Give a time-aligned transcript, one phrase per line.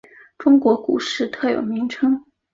[0.39, 2.25] 中国股市特有名称。